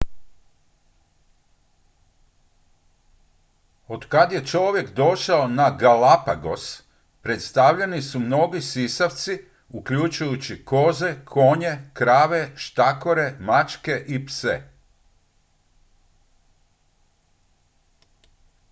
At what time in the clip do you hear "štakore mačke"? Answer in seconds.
12.55-14.03